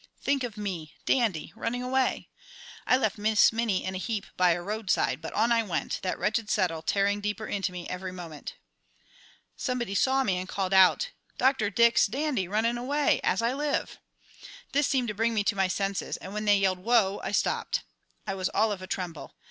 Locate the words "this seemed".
14.71-15.09